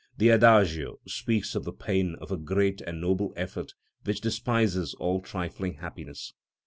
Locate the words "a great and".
2.31-2.99